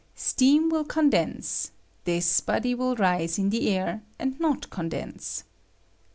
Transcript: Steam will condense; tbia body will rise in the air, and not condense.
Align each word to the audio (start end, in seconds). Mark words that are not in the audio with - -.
Steam 0.15 0.69
will 0.69 0.83
condense; 0.83 1.69
tbia 2.07 2.43
body 2.47 2.73
will 2.73 2.95
rise 2.95 3.37
in 3.37 3.51
the 3.51 3.69
air, 3.69 4.01
and 4.17 4.39
not 4.39 4.67
condense. 4.71 5.43